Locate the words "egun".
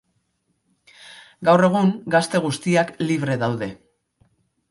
1.67-1.91